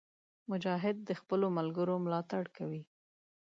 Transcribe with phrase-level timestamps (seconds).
[0.49, 2.83] مجاهد د خپلو ملګرو ملاتړ کوي.